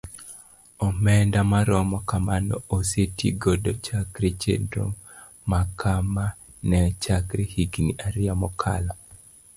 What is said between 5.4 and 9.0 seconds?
makama ne chakre higni ariyo mokalo.